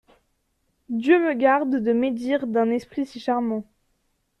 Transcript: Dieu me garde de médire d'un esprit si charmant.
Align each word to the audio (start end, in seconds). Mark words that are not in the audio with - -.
Dieu 0.89 1.19
me 1.19 1.35
garde 1.35 1.75
de 1.79 1.93
médire 1.93 2.47
d'un 2.47 2.71
esprit 2.71 3.05
si 3.05 3.19
charmant. 3.19 3.67